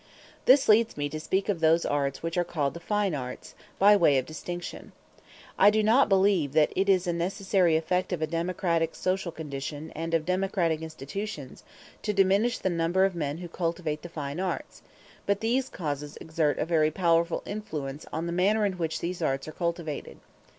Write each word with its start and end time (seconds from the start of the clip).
This 0.45 0.67
leads 0.67 0.97
me 0.97 1.09
to 1.09 1.19
speak 1.19 1.47
of 1.47 1.59
those 1.59 1.85
arts 1.85 2.23
which 2.23 2.35
are 2.35 2.43
called 2.43 2.73
the 2.73 2.79
fine 2.79 3.13
arts, 3.13 3.53
by 3.77 3.95
way 3.95 4.17
of 4.17 4.25
distinction. 4.25 4.93
I 5.59 5.69
do 5.69 5.83
not 5.83 6.09
believe 6.09 6.53
that 6.53 6.73
it 6.75 6.89
is 6.89 7.05
a 7.05 7.13
necessary 7.13 7.75
effect 7.77 8.11
of 8.11 8.19
a 8.19 8.25
democratic 8.25 8.95
social 8.95 9.31
condition 9.31 9.91
and 9.95 10.15
of 10.15 10.25
democratic 10.25 10.81
institutions 10.81 11.63
to 12.01 12.13
diminish 12.13 12.57
the 12.57 12.71
number 12.71 13.05
of 13.05 13.13
men 13.13 13.37
who 13.37 13.47
cultivate 13.47 14.01
the 14.01 14.09
fine 14.09 14.39
arts; 14.39 14.81
but 15.27 15.39
these 15.39 15.69
causes 15.69 16.17
exert 16.19 16.57
a 16.57 16.65
very 16.65 16.89
powerful 16.89 17.43
influence 17.45 18.07
on 18.11 18.25
the 18.25 18.31
manner 18.33 18.65
in 18.65 18.79
which 18.79 19.01
these 19.01 19.21
arts 19.21 19.47
are 19.47 19.51
cultivated. 19.51 20.17